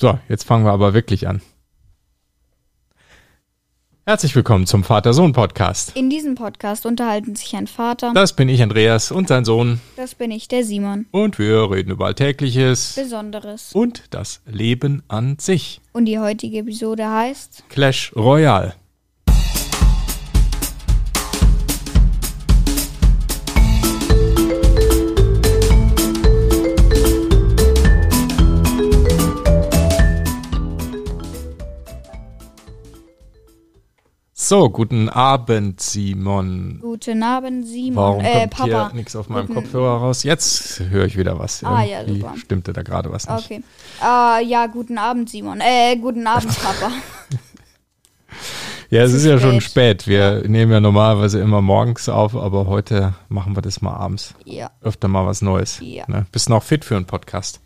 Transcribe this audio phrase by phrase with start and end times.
[0.00, 1.42] So, jetzt fangen wir aber wirklich an.
[4.06, 5.94] Herzlich willkommen zum Vater-Sohn-Podcast.
[5.94, 9.78] In diesem Podcast unterhalten sich ein Vater, Das bin ich, Andreas, und sein Sohn.
[9.96, 11.04] das bin ich, der Simon.
[11.10, 13.74] Und wir reden über Alltägliches Besonderes.
[13.74, 15.82] und das Leben an sich.
[15.92, 18.72] Und die heutige Episode heißt Clash Royale.
[34.50, 36.80] So, guten Abend, Simon.
[36.82, 37.94] Guten Abend, Simon.
[37.94, 38.64] Warum äh, kommt Papa.
[38.64, 40.24] hier nichts auf meinem Guten- Kopfhörer raus?
[40.24, 41.62] Jetzt höre ich wieder was.
[41.62, 42.34] Ah, ja, super.
[42.36, 43.44] Stimmte da gerade was nicht.
[43.44, 43.62] Okay.
[44.02, 45.60] Äh, ja, guten Abend, Simon.
[45.60, 46.90] Äh, guten Abend, Papa.
[48.90, 50.02] Ja, es Zu ist ja schon spät.
[50.02, 50.08] spät.
[50.08, 54.34] Wir nehmen ja normalerweise immer morgens auf, aber heute machen wir das mal abends.
[54.44, 54.72] ja.
[54.82, 55.78] Öfter mal was Neues.
[55.80, 56.02] Ja.
[56.08, 56.26] Ne?
[56.32, 57.60] Bist du noch fit für einen Podcast?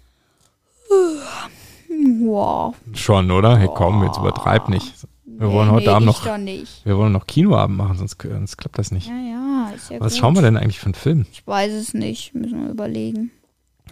[2.26, 2.74] Wow.
[2.92, 3.56] Schon, oder?
[3.56, 4.92] Hey, komm, jetzt übertreib nicht.
[5.38, 8.78] Wir wollen nee, heute nee, Abend noch, wir wollen noch Kinoabend machen, sonst, sonst klappt
[8.78, 9.08] das nicht.
[9.08, 10.20] Ja, ja, ist ja Was gut.
[10.20, 11.26] schauen wir denn eigentlich für einen Film?
[11.32, 12.34] Ich weiß es nicht.
[12.34, 13.30] Müssen wir überlegen.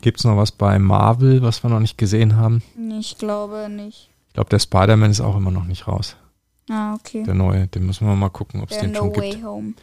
[0.00, 2.62] Gibt es noch was bei Marvel, was wir noch nicht gesehen haben?
[2.98, 4.10] Ich glaube nicht.
[4.28, 6.16] Ich glaube, der Spider-Man ist auch immer noch nicht raus.
[6.70, 7.22] Ah, okay.
[7.24, 9.44] Der neue, den müssen wir mal gucken, ob es den No schon Way gibt.
[9.44, 9.74] Home.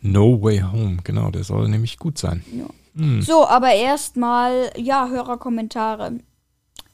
[0.00, 2.42] No Way Home, genau, der soll nämlich gut sein.
[2.52, 2.66] Ja.
[2.96, 3.22] Hm.
[3.22, 6.18] So, aber erstmal, ja, Hörerkommentare.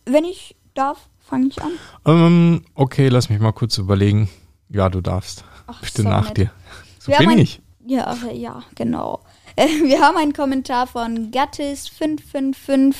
[0.04, 1.72] Wenn ich darf, fange ich an.
[2.06, 4.28] Ähm, okay, lass mich mal kurz überlegen.
[4.68, 5.44] Ja, du darfst.
[5.66, 6.36] Ach, Bitte so nach nett.
[6.38, 6.50] dir.
[6.98, 7.60] So Wir bin ein- ich.
[7.86, 9.20] Ja, ach, ja, genau.
[9.54, 12.94] Äh, Wir haben einen Kommentar von Gattis555.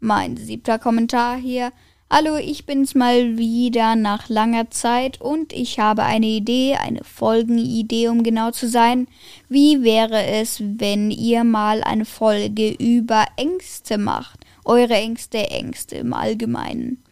[0.00, 1.72] Mein siebter Kommentar hier.
[2.10, 8.08] Hallo, ich bin's mal wieder nach langer Zeit und ich habe eine Idee, eine Folgenidee,
[8.08, 9.08] um genau zu sein.
[9.50, 14.40] Wie wäre es, wenn ihr mal eine Folge über Ängste macht?
[14.64, 17.02] Eure Ängste, Ängste im Allgemeinen.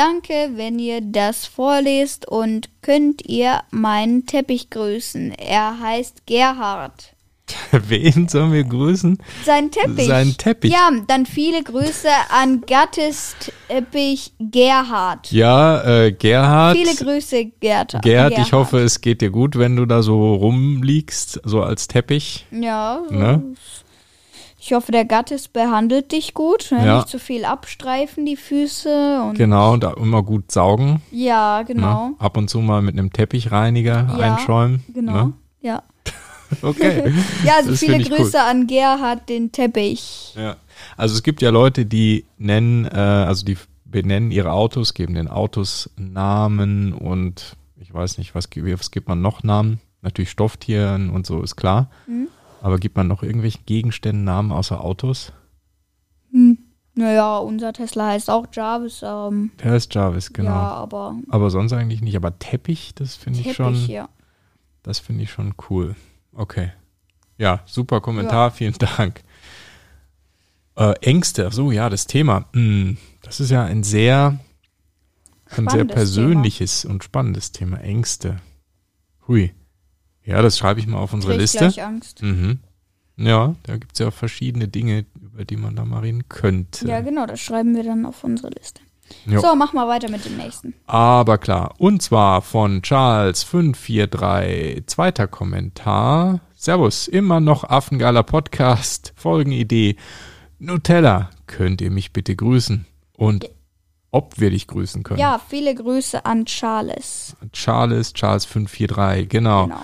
[0.00, 5.32] Danke, wenn ihr das vorlest und könnt ihr meinen Teppich grüßen.
[5.32, 7.14] Er heißt Gerhard.
[7.70, 9.18] Wen sollen wir grüßen?
[9.44, 10.06] Sein Teppich.
[10.06, 10.72] Sein Teppich.
[10.72, 13.36] Ja, dann viele Grüße an Gattes
[13.68, 15.30] Teppich Gerhard.
[15.32, 16.78] Ja, äh, Gerhard.
[16.78, 18.00] Viele Grüße, Gerd.
[18.00, 22.46] Gerhard, ich hoffe, es geht dir gut, wenn du da so rumliegst, so als Teppich.
[22.50, 23.02] Ja.
[23.10, 23.54] Ne?
[24.62, 26.70] Ich hoffe, der Gattes behandelt dich gut.
[26.70, 26.84] Ne?
[26.84, 26.96] Ja.
[26.96, 29.22] Nicht zu viel abstreifen, die Füße.
[29.22, 31.00] Und Genau, und da immer gut saugen.
[31.10, 32.10] Ja, genau.
[32.10, 32.14] Ne?
[32.18, 34.84] Ab und zu mal mit einem Teppichreiniger Ja, einschäumen.
[34.92, 35.12] Genau.
[35.12, 35.32] Ne?
[35.62, 35.82] Ja.
[36.62, 37.12] Okay.
[37.44, 38.50] Ja, also Das viele Grüße cool.
[38.50, 40.34] an Gerhard, den Teppich.
[40.36, 40.56] Ja.
[40.96, 45.28] Also es gibt ja Leute, die nennen, äh, also die benennen ihre Autos, geben den
[45.28, 49.80] Autos Namen und ich weiß nicht, was, was gibt man noch Namen?
[50.02, 51.88] Natürlich Stofftieren und so ist klar.
[52.08, 52.26] Mhm.
[52.60, 55.32] Aber gibt man noch irgendwelchen Gegenständen Namen außer Autos?
[56.30, 56.58] Hm.
[56.94, 59.02] Naja, unser Tesla heißt auch Jarvis.
[59.02, 60.50] Ähm, Der ist Jarvis, genau.
[60.50, 62.16] Ja, aber Aber sonst eigentlich nicht.
[62.16, 64.08] Aber Teppich, das finde ich schon, ja.
[64.82, 65.94] das finde ich schon cool.
[66.32, 66.72] Okay.
[67.38, 69.22] Ja, super Kommentar, vielen Dank.
[70.76, 72.46] Äh, Ängste, ach so, ja, das Thema.
[72.52, 74.38] Hm, das ist ja ein sehr,
[75.56, 77.78] ein sehr persönliches und spannendes Thema.
[77.78, 78.40] Ängste.
[79.26, 79.54] Hui.
[80.30, 81.58] Ja, das schreibe ich mal auf unsere Krieg Liste.
[81.58, 82.22] gleich Angst.
[82.22, 82.60] Mhm.
[83.16, 86.88] Ja, da gibt es ja verschiedene Dinge, über die man da mal reden könnte.
[86.88, 88.80] Ja, genau, das schreiben wir dann auf unsere Liste.
[89.26, 89.40] Jo.
[89.40, 90.74] So, mach mal weiter mit dem nächsten.
[90.86, 91.74] Aber klar.
[91.78, 96.40] Und zwar von Charles543, zweiter Kommentar.
[96.54, 99.12] Servus, immer noch affengeiler Podcast.
[99.16, 99.96] Folgenidee.
[100.58, 102.86] Nutella, könnt ihr mich bitte grüßen?
[103.16, 103.50] Und
[104.12, 105.20] ob wir dich grüßen können?
[105.20, 107.36] Ja, viele Grüße an Charles.
[107.52, 109.66] Charles, Charles543, genau.
[109.66, 109.80] Genau.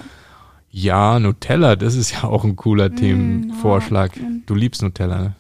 [0.79, 4.13] Ja, Nutella, das ist ja auch ein cooler Mm, Themenvorschlag.
[4.45, 5.37] Du liebst Nutella, ne?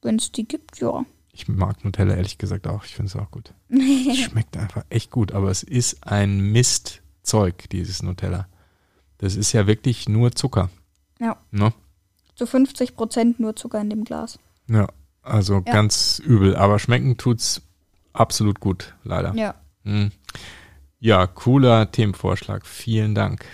[0.00, 1.04] Wenn es die gibt, ja.
[1.30, 2.86] Ich mag Nutella ehrlich gesagt auch.
[2.86, 3.52] Ich finde es auch gut.
[3.68, 8.48] Es schmeckt einfach echt gut, aber es ist ein Mistzeug, dieses Nutella.
[9.18, 10.70] Das ist ja wirklich nur Zucker.
[11.20, 11.36] Ja.
[11.50, 11.74] Ne?
[12.34, 14.38] Zu 50 Prozent nur Zucker in dem Glas.
[14.68, 14.88] Ja,
[15.20, 15.72] also Ja.
[15.72, 16.56] ganz übel.
[16.56, 17.60] Aber schmecken tut's
[18.14, 19.34] absolut gut, leider.
[19.34, 19.54] Ja.
[19.84, 20.12] Hm.
[20.98, 22.64] Ja, cooler Themenvorschlag.
[22.64, 23.44] Vielen Dank.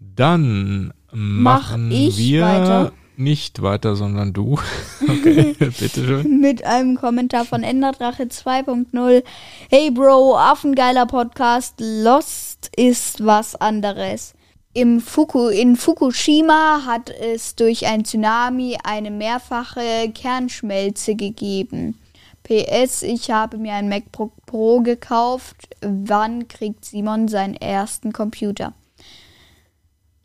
[0.00, 2.92] Dann machen ich wir weiter?
[3.16, 4.58] nicht weiter, sondern du.
[5.02, 6.40] Okay, bitteschön.
[6.40, 9.22] Mit einem Kommentar von Enderdrache 2.0.
[9.68, 11.74] Hey Bro, affengeiler Podcast.
[11.80, 14.34] Lost ist was anderes.
[14.72, 21.98] Im Fuku, in Fukushima hat es durch ein Tsunami eine mehrfache Kernschmelze gegeben.
[22.44, 25.68] PS, ich habe mir ein MacBook Pro gekauft.
[25.82, 28.74] Wann kriegt Simon seinen ersten Computer?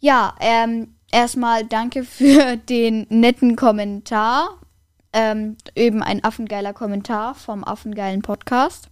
[0.05, 4.49] Ja, ähm, erstmal danke für den netten Kommentar.
[5.11, 8.89] Ähm, eben ein affengeiler Kommentar vom affengeilen Podcast.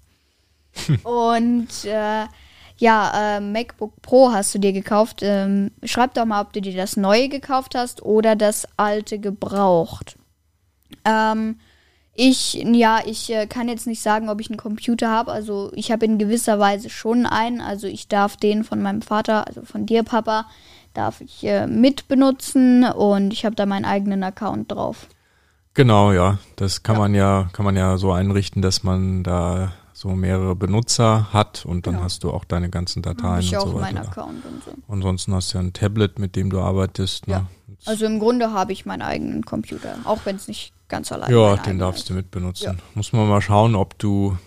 [1.03, 2.25] Und äh,
[2.77, 5.19] ja, äh, MacBook Pro hast du dir gekauft.
[5.21, 10.17] Ähm, schreib doch mal, ob du dir das neue gekauft hast oder das alte gebraucht.
[11.05, 11.59] Ähm,
[12.15, 15.31] ich, ja, ich äh, kann jetzt nicht sagen, ob ich einen Computer habe.
[15.31, 17.61] Also ich habe in gewisser Weise schon einen.
[17.61, 20.47] Also ich darf den von meinem Vater, also von dir, Papa,
[20.93, 25.07] darf ich äh, mitbenutzen und ich habe da meinen eigenen Account drauf.
[25.73, 26.37] Genau, ja.
[26.55, 26.99] Das kann ja.
[26.99, 31.87] man ja, kann man ja so einrichten, dass man da so mehrere Benutzer hat und
[31.87, 32.05] dann genau.
[32.05, 34.01] hast du auch deine ganzen Dateien ich und auch so weiter.
[34.01, 34.71] Account und so.
[34.87, 37.27] Ansonsten hast du ja ein Tablet, mit dem du arbeitest.
[37.27, 37.33] Ne?
[37.33, 37.47] Ja.
[37.85, 41.55] Also im Grunde habe ich meinen eigenen Computer, auch wenn es nicht ganz allein Ja,
[41.57, 42.09] den darfst ist.
[42.09, 42.77] du mitbenutzen.
[42.77, 42.83] Ja.
[42.95, 44.37] Muss man mal schauen, ob du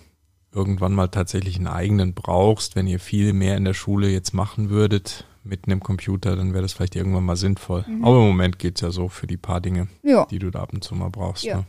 [0.52, 4.70] irgendwann mal tatsächlich einen eigenen brauchst, wenn ihr viel mehr in der Schule jetzt machen
[4.70, 7.84] würdet mit einem Computer, dann wäre das vielleicht irgendwann mal sinnvoll.
[7.86, 8.04] Mhm.
[8.04, 10.26] Aber im Moment geht es ja so für die paar Dinge, ja.
[10.26, 11.44] die du da ab und zu mal brauchst.
[11.44, 11.58] Ja.
[11.58, 11.66] Ne?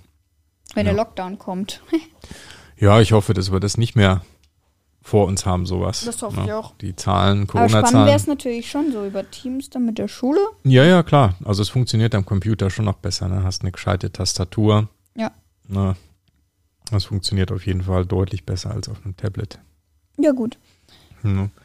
[0.73, 1.81] Wenn der Lockdown kommt.
[2.79, 4.21] Ja, ich hoffe, dass wir das nicht mehr
[5.01, 6.03] vor uns haben, sowas.
[6.05, 6.45] Das hoffe ne?
[6.45, 6.75] ich auch.
[6.77, 7.75] Die Zahlen, Corona-Zahlen.
[7.77, 10.41] Aber spannend wäre es natürlich schon so über Teams dann mit der Schule.
[10.63, 11.35] Ja, ja, klar.
[11.43, 13.29] Also es funktioniert am Computer schon noch besser.
[13.29, 13.43] Ne?
[13.43, 14.89] Hast eine gescheite Tastatur.
[15.15, 15.31] Ja.
[15.67, 15.95] Ne?
[16.91, 19.59] Das funktioniert auf jeden Fall deutlich besser als auf einem Tablet.
[20.17, 20.57] Ja, gut.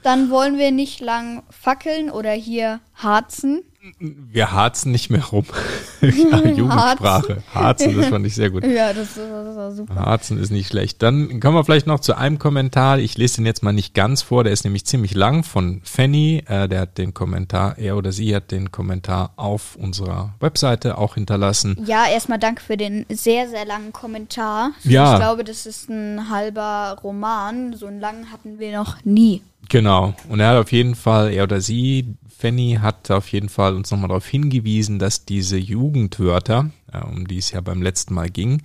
[0.03, 3.63] Dann wollen wir nicht lang fackeln oder hier harzen.
[3.99, 5.45] Wir harzen nicht mehr rum.
[6.01, 6.09] ja,
[6.47, 7.43] Jugendsprache.
[7.53, 8.65] Harzen, das fand ich sehr gut.
[8.73, 9.95] Ja, das, das war super.
[9.95, 11.03] Harzen ist nicht schlecht.
[11.03, 12.99] Dann kommen wir vielleicht noch zu einem Kommentar.
[12.99, 14.45] Ich lese den jetzt mal nicht ganz vor.
[14.45, 16.45] Der ist nämlich ziemlich lang von Fanny.
[16.47, 21.15] Äh, der hat den Kommentar, er oder sie hat den Kommentar auf unserer Webseite auch
[21.15, 21.77] hinterlassen.
[21.85, 24.71] Ja, erstmal danke für den sehr, sehr langen Kommentar.
[24.85, 25.15] Ja.
[25.15, 27.75] Ich glaube, das ist ein halber Roman.
[27.75, 29.43] So einen langen hatten wir noch nie.
[29.69, 30.15] Genau.
[30.29, 33.93] Und er hat auf jeden Fall, er oder sie, Fanny hat auf jeden Fall uns
[33.93, 36.71] nochmal darauf hingewiesen, dass diese Jugendwörter,
[37.09, 38.63] um die es ja beim letzten Mal ging,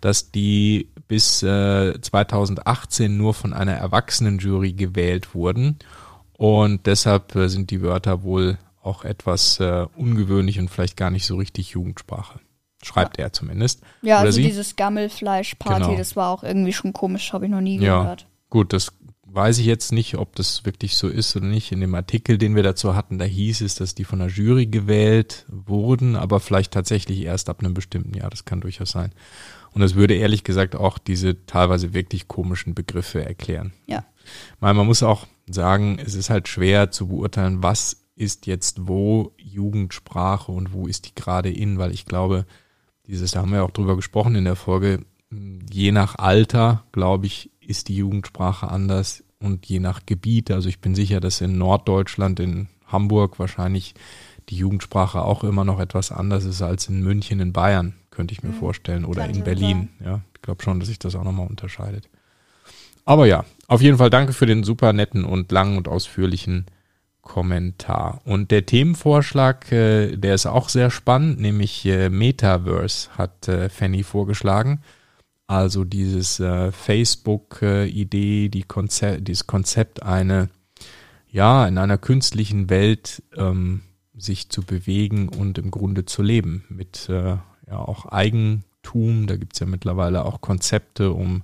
[0.00, 5.78] dass die bis äh, 2018 nur von einer Erwachsenenjury gewählt wurden.
[6.38, 11.26] Und deshalb äh, sind die Wörter wohl auch etwas äh, ungewöhnlich und vielleicht gar nicht
[11.26, 12.40] so richtig Jugendsprache.
[12.82, 13.24] Schreibt ja.
[13.24, 13.82] er zumindest.
[14.00, 14.44] Ja, Oder also sie?
[14.44, 15.98] dieses Gammelfleisch-Party, genau.
[15.98, 18.22] das war auch irgendwie schon komisch, habe ich noch nie gehört.
[18.22, 18.92] Ja, gut, das
[19.30, 21.72] weiß ich jetzt nicht, ob das wirklich so ist oder nicht.
[21.72, 24.66] In dem Artikel, den wir dazu hatten, da hieß es, dass die von der Jury
[24.66, 28.30] gewählt wurden, aber vielleicht tatsächlich erst ab einem bestimmten Jahr.
[28.30, 29.12] Das kann durchaus sein.
[29.72, 33.72] Und das würde ehrlich gesagt auch diese teilweise wirklich komischen Begriffe erklären.
[33.86, 34.04] Ja.
[34.60, 39.32] Weil man muss auch sagen, es ist halt schwer zu beurteilen, was ist jetzt wo
[39.36, 42.46] Jugendsprache und wo ist die gerade in, weil ich glaube,
[43.06, 47.50] dieses, da haben wir auch drüber gesprochen in der Folge, je nach Alter, glaube ich,
[47.68, 50.50] ist die Jugendsprache anders und je nach Gebiet.
[50.50, 53.94] Also ich bin sicher, dass in Norddeutschland, in Hamburg wahrscheinlich
[54.48, 58.42] die Jugendsprache auch immer noch etwas anders ist als in München, in Bayern, könnte ich
[58.42, 58.58] mir mhm.
[58.58, 59.88] vorstellen, oder Kann in Berlin.
[60.02, 62.08] Ja, ich glaube schon, dass sich das auch nochmal unterscheidet.
[63.04, 66.66] Aber ja, auf jeden Fall danke für den super netten und langen und ausführlichen
[67.20, 68.22] Kommentar.
[68.24, 74.02] Und der Themenvorschlag, äh, der ist auch sehr spannend, nämlich äh, Metaverse hat äh, Fanny
[74.02, 74.80] vorgeschlagen.
[75.48, 80.50] Also dieses äh, Facebook-Idee, äh, die Konze dieses Konzept, eine,
[81.30, 83.80] ja, in einer künstlichen Welt ähm,
[84.14, 86.64] sich zu bewegen und im Grunde zu leben.
[86.68, 89.26] Mit äh, ja auch Eigentum.
[89.26, 91.42] Da gibt's ja mittlerweile auch Konzepte, um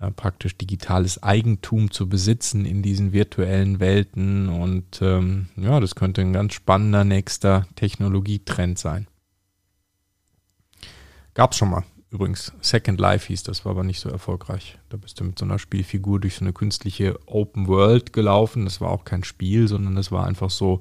[0.00, 4.48] äh, praktisch digitales Eigentum zu besitzen in diesen virtuellen Welten.
[4.48, 9.06] Und ähm, ja, das könnte ein ganz spannender nächster Technologietrend sein.
[11.34, 11.84] Gab's schon mal.
[12.10, 14.78] Übrigens, Second Life hieß das, war aber nicht so erfolgreich.
[14.88, 18.64] Da bist du mit so einer Spielfigur durch so eine künstliche Open World gelaufen.
[18.64, 20.80] Das war auch kein Spiel, sondern das war einfach so,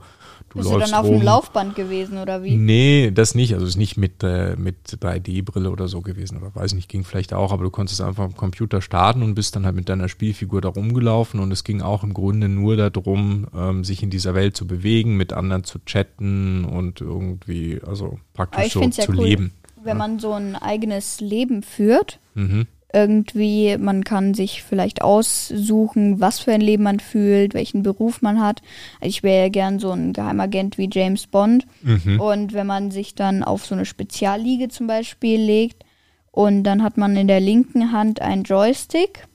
[0.49, 1.17] du Bist du dann auf rum.
[1.17, 2.55] dem Laufband gewesen oder wie?
[2.55, 3.53] Nee, das nicht.
[3.53, 6.37] Also es ist nicht mit, äh, mit 3D-Brille oder so gewesen.
[6.37, 9.53] Oder weiß nicht, ging vielleicht auch, aber du konntest einfach am Computer starten und bist
[9.53, 11.41] dann halt mit deiner Spielfigur da rumgelaufen.
[11.41, 15.17] Und es ging auch im Grunde nur darum, ähm, sich in dieser Welt zu bewegen,
[15.17, 19.25] mit anderen zu chatten und irgendwie, also praktisch so zu cool.
[19.25, 19.53] leben
[19.87, 22.19] wenn man so ein eigenes Leben führt.
[22.35, 22.67] Mhm.
[22.93, 28.39] Irgendwie, man kann sich vielleicht aussuchen, was für ein Leben man fühlt, welchen Beruf man
[28.39, 28.61] hat.
[29.01, 31.65] Also ich wäre ja gern so ein Geheimagent wie James Bond.
[31.81, 32.19] Mhm.
[32.19, 35.83] Und wenn man sich dann auf so eine Spezialliege zum Beispiel legt
[36.31, 39.27] und dann hat man in der linken Hand einen Joystick,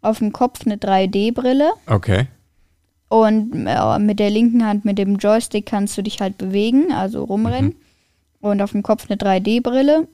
[0.00, 1.72] auf dem Kopf eine 3D-Brille.
[1.86, 2.26] Okay.
[3.08, 7.24] Und äh, mit der linken Hand, mit dem Joystick kannst du dich halt bewegen, also
[7.24, 7.70] rumrennen.
[7.70, 7.87] Mhm
[8.40, 10.08] und auf dem Kopf eine 3D-Brille.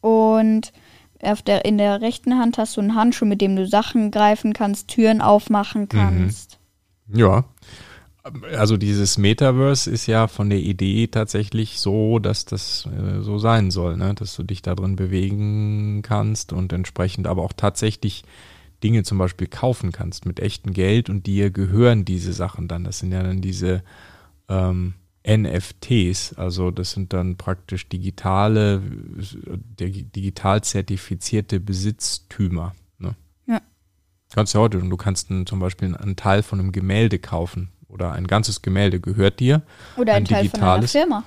[0.00, 0.72] Und
[1.22, 4.52] auf der, in der rechten Hand hast du einen Handschuh, mit dem du Sachen greifen
[4.52, 6.58] kannst, Türen aufmachen kannst.
[7.06, 7.18] Mhm.
[7.18, 7.44] Ja.
[8.54, 13.70] Also dieses Metaverse ist ja von der Idee tatsächlich so, dass das äh, so sein
[13.70, 14.12] soll, ne?
[14.14, 18.24] dass du dich da drin bewegen kannst und entsprechend aber auch tatsächlich
[18.84, 22.84] Dinge zum Beispiel kaufen kannst mit echtem Geld und dir gehören diese Sachen dann.
[22.84, 23.82] Das sind ja dann diese
[24.48, 24.94] ähm,
[25.28, 28.80] NFTs, also das sind dann praktisch digitale,
[29.78, 32.74] digital zertifizierte Besitztümer.
[32.98, 33.14] Ne?
[33.46, 33.60] Ja.
[34.32, 37.18] Kannst du ja heute, und du kannst einen, zum Beispiel einen Teil von einem Gemälde
[37.18, 39.62] kaufen oder ein ganzes Gemälde gehört dir.
[39.96, 41.24] Oder ein, ein Teil digitales, von einer Firma.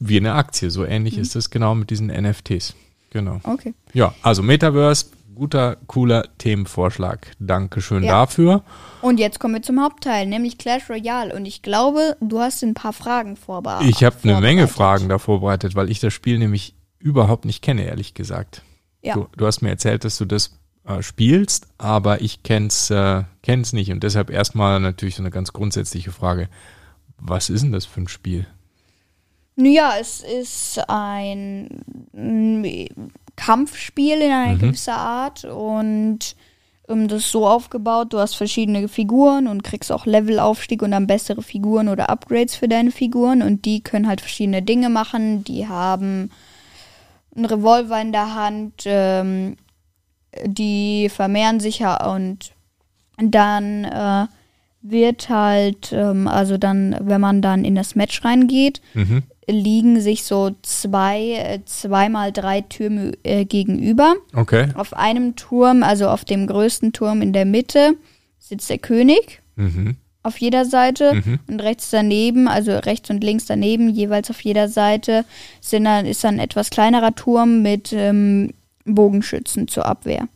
[0.00, 1.22] Wie eine Aktie, so ähnlich mhm.
[1.22, 2.74] ist es genau mit diesen NFTs.
[3.10, 3.40] Genau.
[3.42, 3.74] Okay.
[3.92, 7.32] Ja, also Metaverse, guter, cooler Themenvorschlag.
[7.38, 8.12] Dankeschön ja.
[8.12, 8.62] dafür.
[9.02, 11.34] Und jetzt kommen wir zum Hauptteil, nämlich Clash Royale.
[11.34, 13.88] Und ich glaube, du hast ein paar Fragen vorbereitet.
[13.88, 17.84] Ich habe eine Menge Fragen da vorbereitet, weil ich das Spiel nämlich überhaupt nicht kenne,
[17.84, 18.62] ehrlich gesagt.
[19.02, 19.14] Ja.
[19.14, 23.72] Du, du hast mir erzählt, dass du das äh, spielst, aber ich kenn's, äh, kenn's
[23.72, 23.90] nicht.
[23.90, 26.48] Und deshalb erstmal natürlich so eine ganz grundsätzliche Frage.
[27.18, 28.46] Was ist denn das für ein Spiel?
[29.56, 31.68] Ja, es ist ein
[33.36, 34.58] Kampfspiel in einer mhm.
[34.58, 36.36] gewissen Art und
[36.86, 41.06] um, das ist so aufgebaut, du hast verschiedene Figuren und kriegst auch Levelaufstieg und dann
[41.06, 45.44] bessere Figuren oder Upgrades für deine Figuren und die können halt verschiedene Dinge machen.
[45.44, 46.30] Die haben
[47.34, 49.56] einen Revolver in der Hand, ähm,
[50.44, 52.52] die vermehren sich ja und
[53.16, 54.26] dann äh,
[54.84, 60.24] wird halt, ähm, also dann, wenn man dann in das Match reingeht, mhm liegen sich
[60.24, 64.14] so zwei, äh, zweimal drei Türme äh, gegenüber.
[64.34, 64.68] Okay.
[64.74, 67.94] Auf einem Turm, also auf dem größten Turm in der Mitte,
[68.38, 69.42] sitzt der König.
[69.56, 69.96] Mhm.
[70.22, 71.38] Auf jeder Seite mhm.
[71.46, 75.26] und rechts daneben, also rechts und links daneben, jeweils auf jeder Seite,
[75.60, 78.54] sind dann, ist dann ein etwas kleinerer Turm mit ähm,
[78.86, 80.28] Bogenschützen zur Abwehr.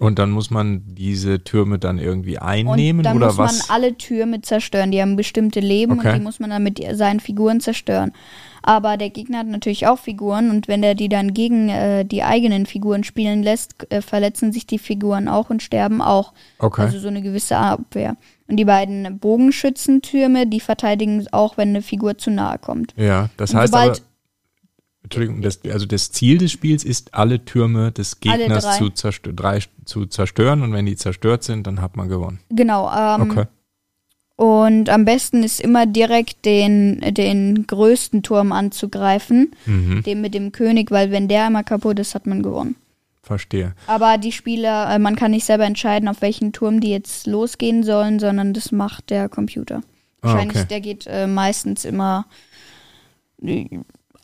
[0.00, 3.68] Und dann muss man diese Türme dann irgendwie einnehmen und dann oder muss was?
[3.68, 4.90] man alle Türme zerstören.
[4.92, 6.08] Die haben bestimmte Leben okay.
[6.08, 8.12] und die muss man dann mit seinen Figuren zerstören.
[8.62, 12.22] Aber der Gegner hat natürlich auch Figuren und wenn er die dann gegen äh, die
[12.22, 16.32] eigenen Figuren spielen lässt, äh, verletzen sich die Figuren auch und sterben auch.
[16.58, 16.80] Okay.
[16.80, 18.16] Also so eine gewisse Abwehr.
[18.48, 22.94] Und die beiden Bogenschützentürme, die verteidigen auch, wenn eine Figur zu nahe kommt.
[22.96, 23.92] Ja, das heißt aber,
[25.02, 29.60] Entschuldigung, das, also das Ziel des Spiels ist, alle Türme des Gegners zu, zerstö drei,
[29.84, 32.38] zu zerstören und wenn die zerstört sind, dann hat man gewonnen.
[32.50, 32.90] Genau.
[32.92, 33.44] Ähm, okay.
[34.36, 40.02] Und am besten ist immer direkt den, den größten Turm anzugreifen, mhm.
[40.02, 42.76] den mit dem König, weil wenn der einmal kaputt ist, hat man gewonnen.
[43.22, 43.74] Verstehe.
[43.86, 47.84] Aber die Spieler, äh, man kann nicht selber entscheiden, auf welchen Turm die jetzt losgehen
[47.84, 49.82] sollen, sondern das macht der Computer.
[50.22, 50.68] Ah, Wahrscheinlich, ah, okay.
[50.70, 52.26] der geht äh, meistens immer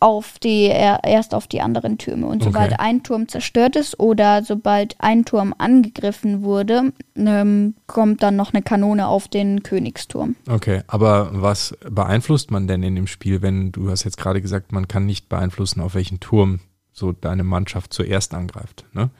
[0.01, 2.27] auf die, erst auf die anderen Türme.
[2.27, 2.81] Und sobald okay.
[2.81, 8.63] ein Turm zerstört ist oder sobald ein Turm angegriffen wurde, ähm, kommt dann noch eine
[8.63, 10.37] Kanone auf den Königsturm.
[10.49, 14.73] Okay, aber was beeinflusst man denn in dem Spiel, wenn du hast jetzt gerade gesagt,
[14.73, 16.61] man kann nicht beeinflussen, auf welchen Turm
[16.93, 18.85] so deine Mannschaft zuerst angreift.
[18.93, 19.11] Ne?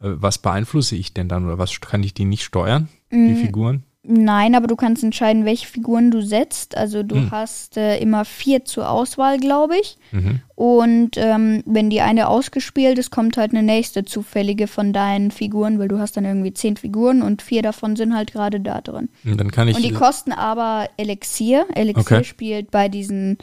[0.00, 3.36] Äh, was beeinflusse ich denn dann oder was kann ich die nicht steuern, die mm.
[3.36, 3.84] Figuren?
[4.02, 6.74] Nein, aber du kannst entscheiden, welche Figuren du setzt.
[6.74, 7.30] Also du hm.
[7.30, 9.98] hast äh, immer vier zur Auswahl, glaube ich.
[10.10, 10.40] Mhm.
[10.54, 15.78] Und ähm, wenn die eine ausgespielt ist, kommt halt eine nächste zufällige von deinen Figuren,
[15.78, 19.10] weil du hast dann irgendwie zehn Figuren und vier davon sind halt gerade da drin.
[19.24, 21.66] Und, dann kann ich und die kosten aber Elixier.
[21.74, 22.24] Elixier okay.
[22.24, 23.36] spielt bei diesen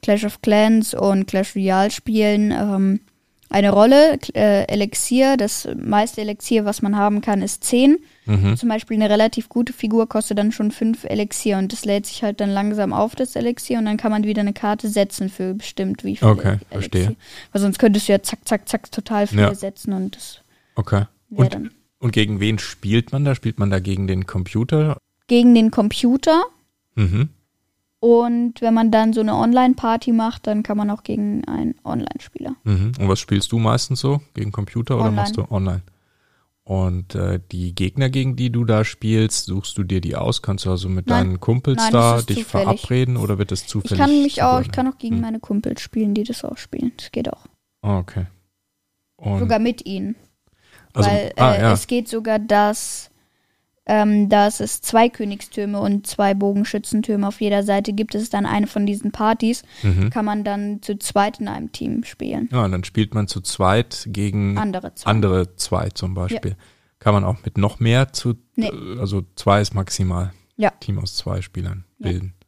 [0.00, 3.00] Clash of Clans und Clash Royale Spielen ähm,
[3.50, 4.18] eine Rolle.
[4.34, 7.98] Äh, Elixier, das meiste Elixier, was man haben kann, ist 10.
[8.26, 8.56] Mhm.
[8.56, 12.22] Zum Beispiel eine relativ gute Figur kostet dann schon 5 Elixier und das lädt sich
[12.22, 15.54] halt dann langsam auf, das Elixier, und dann kann man wieder eine Karte setzen für
[15.54, 16.68] bestimmt wie viel okay, Elixier.
[16.70, 17.16] verstehe.
[17.52, 19.54] Weil sonst könntest du ja zack, zack, zack total viel ja.
[19.54, 20.40] setzen und das.
[20.74, 21.04] Okay.
[21.30, 23.34] Und, und gegen wen spielt man da?
[23.34, 24.96] Spielt man da gegen den Computer?
[25.26, 26.44] Gegen den Computer.
[26.94, 27.28] Mhm.
[28.04, 32.54] Und wenn man dann so eine Online-Party macht, dann kann man auch gegen einen Online-Spieler.
[32.64, 32.92] Mhm.
[33.00, 34.20] Und was spielst du meistens so?
[34.34, 35.08] Gegen Computer online.
[35.08, 35.80] oder machst du online?
[36.64, 40.42] Und äh, die Gegner, gegen die du da spielst, suchst du dir die aus?
[40.42, 42.80] Kannst du also mit nein, deinen Kumpels nein, da dich zufällig.
[42.82, 43.92] verabreden oder wird das zufällig?
[43.92, 45.22] Ich kann mich auch, ich kann auch gegen hm.
[45.22, 46.92] meine Kumpels spielen, die das auch spielen.
[46.98, 47.46] Das geht auch.
[47.80, 48.26] Ah, okay.
[49.16, 50.14] Und sogar mit ihnen.
[50.92, 51.72] Also, Weil ah, äh, ja.
[51.72, 53.10] es geht sogar, dass
[53.86, 58.14] ähm, dass es zwei Königstürme und zwei Bogenschützentürme auf jeder Seite gibt.
[58.14, 59.62] Es ist dann eine von diesen Partys.
[59.82, 60.10] Mhm.
[60.10, 62.48] Kann man dann zu zweit in einem Team spielen.
[62.50, 66.52] Ja, dann spielt man zu zweit gegen andere zwei, andere zwei zum Beispiel.
[66.52, 66.56] Ja.
[66.98, 68.70] Kann man auch mit noch mehr zu, nee.
[68.98, 70.32] also zwei ist maximal.
[70.56, 70.70] Ja.
[70.70, 72.34] Team aus zwei Spielern bilden.
[72.38, 72.46] Ja.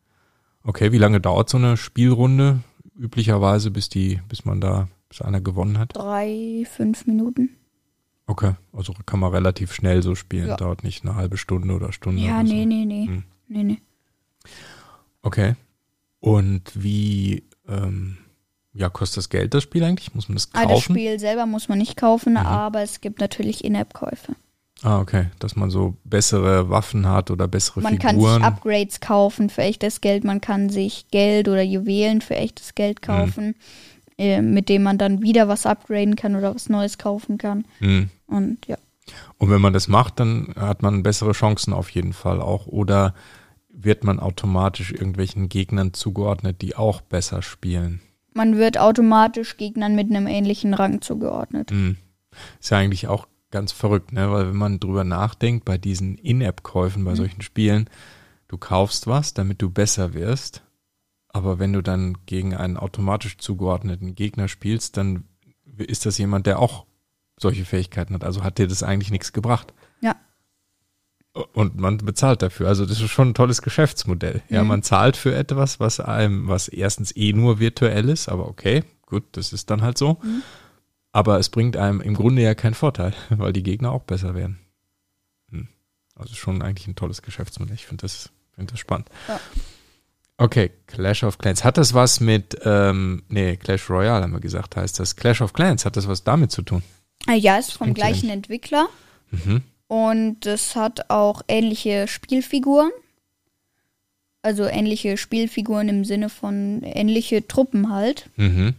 [0.62, 2.60] Okay, wie lange dauert so eine Spielrunde
[2.98, 5.94] üblicherweise, bis die, bis man da, bis einer gewonnen hat?
[5.94, 7.50] Drei, fünf Minuten.
[8.28, 10.56] Okay, also kann man relativ schnell so spielen, ja.
[10.56, 12.22] dauert nicht eine halbe Stunde oder Stunde.
[12.22, 12.66] Ja, oder nee, so.
[12.68, 13.22] nee, nee, hm.
[13.48, 13.78] nee, nee.
[15.22, 15.54] Okay.
[16.20, 18.18] Und wie ähm,
[18.72, 20.14] ja, kostet das Geld, das Spiel eigentlich?
[20.14, 20.94] Muss man das Ah, das kaufen?
[20.94, 22.38] Spiel selber muss man nicht kaufen, Mhm.
[22.38, 24.34] aber es gibt natürlich In-App-Käufe.
[24.82, 25.26] Ah, okay.
[25.38, 28.34] Dass man so bessere Waffen hat oder bessere Man kann Figuren.
[28.34, 33.00] sich Upgrades kaufen für echtes Geld, man kann sich Geld oder Juwelen für echtes Geld
[33.08, 33.54] Mhm.
[34.18, 37.66] Äh, mit dem man dann wieder was upgraden kann oder was Neues kaufen kann.
[37.78, 38.10] Hm.
[38.26, 38.76] Und ja.
[39.38, 42.66] Und wenn man das macht, dann hat man bessere Chancen auf jeden Fall auch.
[42.66, 43.14] Oder
[43.68, 48.00] wird man automatisch irgendwelchen Gegnern zugeordnet, die auch besser spielen?
[48.32, 51.70] Man wird automatisch Gegnern mit einem ähnlichen Rang zugeordnet.
[51.70, 51.96] Hm.
[52.60, 54.30] Ist ja eigentlich auch ganz verrückt, ne?
[54.30, 57.88] Weil wenn man drüber nachdenkt, bei diesen In-App-Käufen, bei solchen Spielen,
[58.48, 60.62] du kaufst was, damit du besser wirst.
[61.36, 65.24] Aber wenn du dann gegen einen automatisch zugeordneten Gegner spielst, dann
[65.76, 66.86] ist das jemand, der auch
[67.38, 68.24] solche Fähigkeiten hat.
[68.24, 69.74] Also hat dir das eigentlich nichts gebracht.
[70.00, 70.16] Ja.
[71.52, 72.68] Und man bezahlt dafür.
[72.68, 74.40] Also das ist schon ein tolles Geschäftsmodell.
[74.48, 74.68] Ja, Mhm.
[74.68, 79.24] man zahlt für etwas, was einem, was erstens eh nur virtuell ist, aber okay, gut,
[79.32, 80.14] das ist dann halt so.
[80.22, 80.42] Mhm.
[81.12, 84.58] Aber es bringt einem im Grunde ja keinen Vorteil, weil die Gegner auch besser werden.
[85.50, 85.68] Hm.
[86.14, 87.74] Also schon eigentlich ein tolles Geschäftsmodell.
[87.74, 89.10] Ich finde das, finde das spannend.
[89.28, 89.38] Ja.
[90.38, 91.64] Okay, Clash of Clans.
[91.64, 95.16] Hat das was mit, ähm, nee, Clash Royale haben wir gesagt, heißt das.
[95.16, 96.82] Clash of Clans, hat das was damit zu tun?
[97.26, 98.88] Ah, Ja, ist vom gleichen Entwickler
[99.30, 99.62] Mhm.
[99.88, 102.90] und es hat auch ähnliche Spielfiguren.
[104.42, 108.28] Also ähnliche Spielfiguren im Sinne von ähnliche Truppen halt.
[108.36, 108.74] Mhm.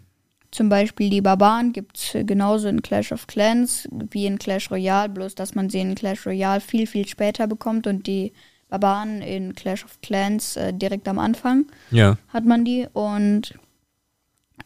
[0.52, 5.10] Zum Beispiel die Barbaren gibt es genauso in Clash of Clans wie in Clash Royale,
[5.10, 8.32] bloß dass man sie in Clash Royale viel, viel später bekommt und die
[8.70, 12.18] Barbaren in Clash of Clans äh, direkt am Anfang Ja.
[12.30, 13.54] hat man die und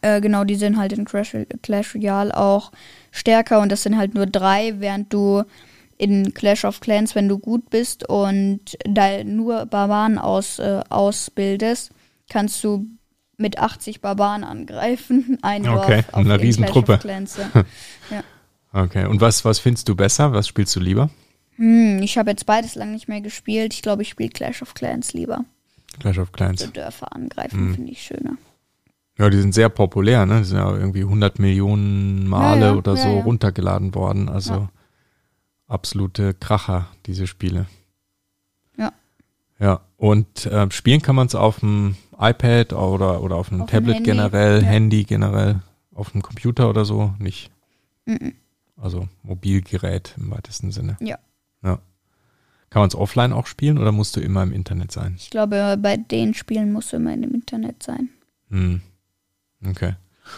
[0.00, 2.72] äh, genau, die sind halt in Clash, Clash Royale auch
[3.10, 5.44] stärker und das sind halt nur drei, während du
[5.98, 11.90] in Clash of Clans, wenn du gut bist und da nur Barbaren aus, äh, ausbildest,
[12.28, 12.86] kannst du
[13.36, 15.38] mit 80 Barbaren angreifen.
[15.42, 16.98] Ein Okay, auf eine in Riesentruppe.
[16.98, 18.22] Clans, ja.
[18.74, 19.04] Okay.
[19.04, 20.32] Und was, was findest du besser?
[20.32, 21.10] Was spielst du lieber?
[21.56, 23.74] Hm, ich habe jetzt beides lang nicht mehr gespielt.
[23.74, 25.44] Ich glaube, ich spiele Clash of Clans lieber.
[26.00, 26.72] Clash of So Clans.
[26.72, 27.74] Dörfer angreifen Mhm.
[27.74, 28.36] finde ich schöner.
[29.18, 30.38] Ja, die sind sehr populär, ne?
[30.38, 33.22] Die sind ja irgendwie 100 Millionen Male Ja, ja, oder so ja, ja.
[33.22, 34.28] runtergeladen worden.
[34.30, 34.68] Also
[35.68, 37.66] absolute Kracher, diese Spiele.
[38.78, 38.92] Ja.
[39.58, 43.70] Ja, und äh, spielen kann man es auf dem iPad oder, oder auf einem Auf
[43.70, 44.62] dem Tablet Handy, generell.
[44.64, 45.60] Handy generell,
[45.94, 47.50] auf dem Computer oder so, nicht.
[48.06, 48.34] Mhm.
[48.76, 50.96] Also Mobilgerät im weitesten Sinne.
[51.00, 51.18] Ja.
[52.72, 55.14] Kann man es offline auch spielen oder musst du immer im Internet sein?
[55.18, 58.08] Ich glaube, bei den Spielen musst du immer im Internet sein.
[58.48, 58.80] Hm.
[59.68, 59.94] Okay.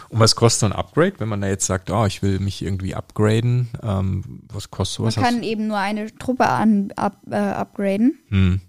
[0.09, 2.61] Und was kostet so ein Upgrade, wenn man da jetzt sagt, oh, ich will mich
[2.62, 3.68] irgendwie upgraden?
[3.83, 5.16] Ähm, was kostet sowas?
[5.16, 8.18] Man kann eben nur eine Truppe an, up, äh, upgraden.
[8.29, 8.61] hm.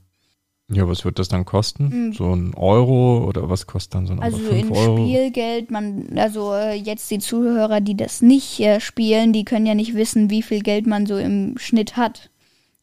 [0.67, 1.91] Ja, was wird das dann kosten?
[1.91, 2.13] Hm.
[2.13, 4.49] So ein Euro oder was kostet dann so ein Also Euro?
[4.49, 4.97] in Fünf Euro?
[4.97, 9.75] Spielgeld, man, also äh, jetzt die Zuhörer, die das nicht äh, spielen, die können ja
[9.75, 12.31] nicht wissen, wie viel Geld man so im Schnitt hat.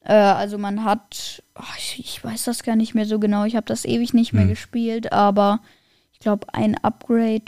[0.05, 3.55] Äh, also man hat, oh, ich, ich weiß das gar nicht mehr so genau, ich
[3.57, 4.51] habe das ewig nicht mehr Hm.
[4.51, 5.61] gespielt, aber
[6.12, 7.45] ich glaube ein Upgrade,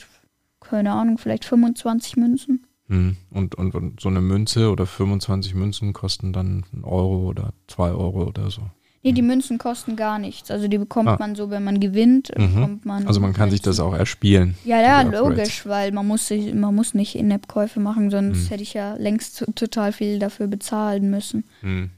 [0.61, 2.67] keine Ahnung, vielleicht 25 Münzen.
[2.88, 3.17] Hm.
[3.31, 7.88] Und, und, und so eine Münze oder 25 Münzen kosten dann ein Euro oder zwei
[7.90, 8.62] Euro oder so.
[9.03, 10.51] Nee, die Münzen kosten gar nichts.
[10.51, 11.17] Also die bekommt Ah.
[11.19, 12.55] man so, wenn man gewinnt, Mhm.
[12.55, 13.07] bekommt man.
[13.07, 13.93] Also man kann sich das Münzen.
[13.95, 14.55] auch erspielen.
[14.64, 18.49] Ja, ja, logisch, weil man muss sich, man muss nicht In-App-Käufe machen, sonst Hm.
[18.49, 21.45] hätte ich ja längst total viel dafür bezahlen müssen.
[21.61, 21.90] Hm.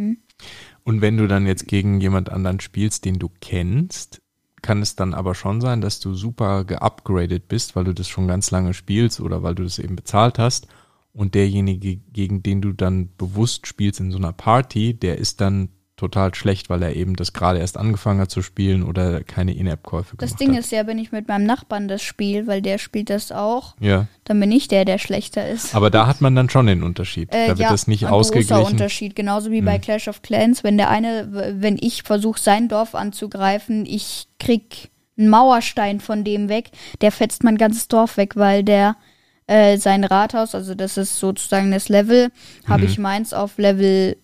[0.00, 0.16] Hm.
[0.82, 4.22] Und wenn du dann jetzt gegen jemand anderen spielst, den du kennst,
[4.62, 8.26] kann es dann aber schon sein, dass du super geupgradet bist, weil du das schon
[8.26, 10.68] ganz lange spielst oder weil du das eben bezahlt hast.
[11.12, 15.70] Und derjenige, gegen den du dann bewusst spielst in so einer Party, der ist dann
[16.00, 20.16] total schlecht, weil er eben das gerade erst angefangen hat zu spielen oder keine In-App-Käufe
[20.16, 20.58] Das gemacht Ding hat.
[20.60, 24.06] ist ja, wenn ich mit meinem Nachbarn das spiele, weil der spielt das auch, ja,
[24.24, 25.74] dann bin ich der, der schlechter ist.
[25.74, 27.32] aber da hat man dann schon den Unterschied.
[27.32, 28.64] Äh, da wird ja, das nicht ein großer ausgeglichen.
[28.64, 29.80] Unterschied, genauso wie bei Hm.
[29.82, 35.28] Clash of Clans, wenn der eine, wenn ich versuche sein Dorf anzugreifen, ich krieg einen
[35.28, 36.70] Mauerstein von dem weg,
[37.02, 38.96] der fetzt mein ganzes Dorf weg, weil der
[39.46, 42.30] äh, sein Rathaus, also das ist sozusagen das Level,
[42.68, 42.88] habe Mhm.
[42.88, 44.16] ich meins auf Level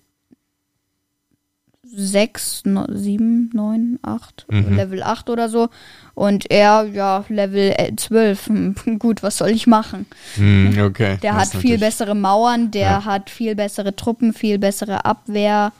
[1.97, 4.77] 6, 7, 9, 8, Mhm.
[4.77, 5.69] Level 8 oder so.
[6.15, 8.47] Und er, ja, Level äh, 12.
[8.49, 10.07] Hm, Gut, was soll ich machen?
[10.35, 11.19] Hm, okay.
[11.23, 13.05] Der Das hat viel bessere Mauern, der Ja.
[13.05, 15.73] hat viel bessere Truppen, viel bessere Abwehr.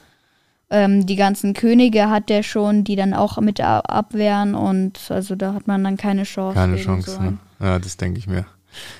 [0.69, 5.53] Ähm, die ganzen Könige hat der schon, die dann auch mit abwehren und also da
[5.53, 6.55] hat man dann keine Chance.
[6.55, 7.11] Keine Chance.
[7.11, 7.37] so ne?
[7.61, 8.45] Ja, das denke ich mir.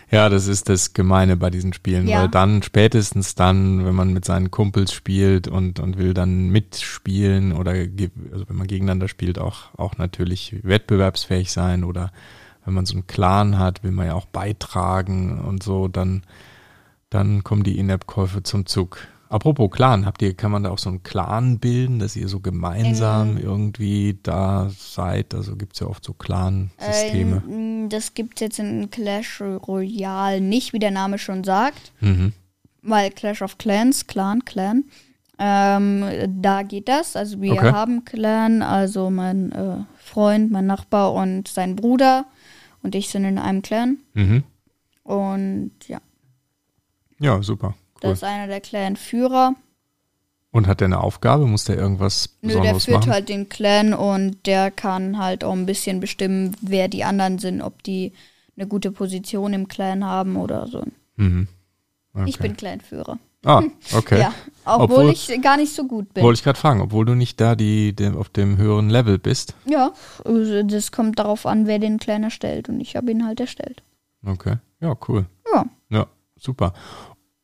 [0.09, 2.21] Ja, das ist das Gemeine bei diesen Spielen, Ja.
[2.21, 7.51] weil dann spätestens dann, wenn man mit seinen Kumpels spielt und, und will dann mitspielen
[7.51, 12.11] oder also wenn man gegeneinander spielt, auch, auch natürlich wettbewerbsfähig sein oder
[12.65, 16.23] wenn man so einen Clan hat, will man ja auch beitragen und so, dann,
[17.09, 18.99] dann kommen die In-App-Käufe zum Zug.
[19.29, 22.39] Apropos Clan, habt ihr, kann man da auch so einen Clan bilden, dass ihr so
[22.39, 25.33] gemeinsam irgendwie da seid?
[25.33, 27.43] Also gibt's ja oft so Clan-Systeme.
[27.49, 31.91] Ähm, das gibt jetzt in Clash Royale nicht, wie der Name schon sagt.
[31.99, 32.31] Mhm.
[32.81, 34.85] Weil Clash of Clans, Clan, Clan,
[35.39, 36.05] ähm,
[36.41, 37.15] da geht das.
[37.15, 37.71] Also wir Okay.
[37.71, 42.25] haben Clan, also mein äh, Freund, mein Nachbar und sein Bruder
[42.81, 43.97] und ich sind in einem Clan.
[44.13, 44.43] Mhm.
[45.03, 45.99] Und ja,
[47.19, 47.75] Ja, super.
[48.01, 48.13] Das Cool.
[48.13, 49.53] ist einer der Clan-Führer.
[50.51, 51.45] Und hat der eine Aufgabe?
[51.45, 53.11] Muss der irgendwas Nö, der Besonderes führt machen?
[53.13, 57.61] halt den Clan und der kann halt auch ein bisschen bestimmen, wer die anderen sind,
[57.61, 58.13] ob die
[58.55, 60.83] eine gute Position im Clan haben oder so.
[61.17, 61.47] Mhm.
[62.13, 62.29] Okay.
[62.29, 63.19] Ich bin Clanführer.
[63.45, 63.61] Ah,
[63.93, 64.19] okay.
[64.21, 64.33] Ja,
[64.65, 66.23] obwohl, Obwohl- ich gar nicht so gut bin.
[66.23, 69.53] Wollte ich gerade fragen, obwohl du nicht da die, die auf dem höheren Level bist.
[69.65, 69.91] Ja,
[70.25, 73.83] also das kommt darauf an, wer den Clan erstellt und ich habe ihn halt erstellt.
[74.25, 74.55] Okay.
[74.81, 75.25] Ja, cool.
[75.53, 76.07] Ja, Ja,
[76.39, 76.73] super.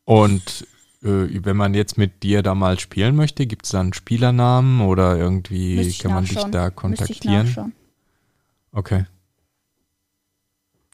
[0.05, 0.67] Und
[1.03, 4.81] äh, wenn man jetzt mit dir da mal spielen möchte, gibt es da einen Spielernamen
[4.81, 7.45] oder irgendwie ich kann man dich da ich kontaktieren?
[7.45, 7.73] nachschauen.
[8.71, 9.05] Okay.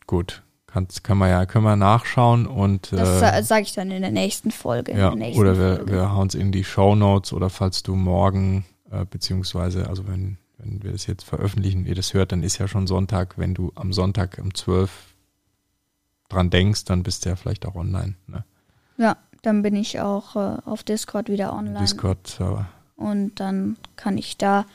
[0.06, 0.44] Gut.
[0.68, 4.12] Kann's, kann man ja, können wir nachschauen und Das äh, sage ich dann in der
[4.12, 4.96] nächsten Folge.
[4.96, 5.92] Ja, nächsten oder wir, Folge.
[5.92, 10.38] wir hauen es in die Show Notes oder falls du morgen, äh, beziehungsweise, also wenn,
[10.60, 13.40] wenn wir das jetzt veröffentlichen, ihr das hört, dann ist ja schon Sonntag.
[13.40, 14.92] Wenn du am Sonntag um 12
[16.28, 18.14] dran denkst, dann bist du ja vielleicht auch online.
[18.28, 18.46] Ne?
[19.00, 21.80] Ja, dann bin ich auch äh, auf Discord wieder online.
[21.80, 22.68] Discord-Server.
[22.98, 24.66] Und dann kann ich da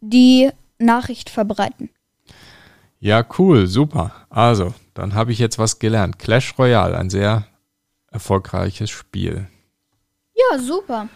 [0.00, 1.90] die Nachricht verbreiten.
[2.98, 4.12] Ja, cool, super.
[4.30, 6.18] Also, dann habe ich jetzt was gelernt.
[6.18, 7.46] Clash Royale, ein sehr
[8.10, 9.46] erfolgreiches Spiel.
[10.34, 11.08] Ja, super.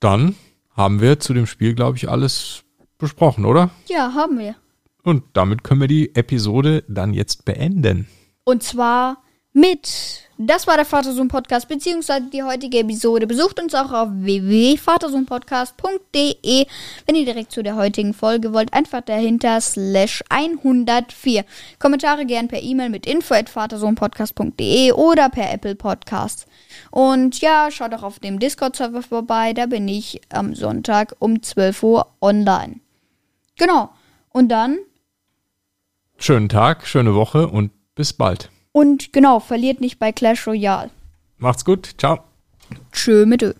[0.00, 0.36] Dann
[0.70, 2.64] haben wir zu dem Spiel, glaube ich, alles
[2.96, 3.70] besprochen, oder?
[3.86, 4.56] Ja, haben wir.
[5.02, 8.08] Und damit können wir die Episode dann jetzt beenden.
[8.44, 9.18] Und zwar
[9.52, 10.23] mit.
[10.36, 13.28] Das war der Vatersohn-Podcast, beziehungsweise die heutige Episode.
[13.28, 16.66] Besucht uns auch auf www.vatersohnpodcast.de.
[17.06, 21.44] Wenn ihr direkt zu der heutigen Folge wollt, einfach dahinter slash 104.
[21.78, 26.46] Kommentare gern per E-Mail mit info.vatersohnpodcast.de oder per Apple Podcasts.
[26.90, 29.52] Und ja, schaut auch auf dem Discord-Server vorbei.
[29.52, 32.80] Da bin ich am Sonntag um 12 Uhr online.
[33.56, 33.90] Genau.
[34.30, 34.78] Und dann
[36.16, 38.50] Schönen Tag, schöne Woche und bis bald.
[38.76, 40.90] Und genau, verliert nicht bei Clash Royale.
[41.38, 41.94] Macht's gut.
[41.96, 42.24] Ciao.
[42.90, 43.54] Tschö mit Ö.